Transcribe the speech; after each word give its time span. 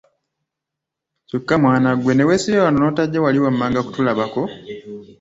Kyokka 1.27 1.55
mwana 1.63 1.89
ggwe 1.97 2.13
ne 2.15 2.23
weesibira 2.27 2.65
wano 2.65 2.77
n’otajja 2.79 3.23
wali 3.25 3.39
wammanga 3.43 3.85
kutulabako! 3.85 4.41